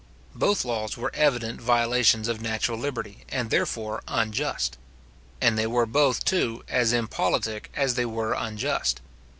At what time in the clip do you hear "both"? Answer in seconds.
0.33-0.65, 5.85-6.25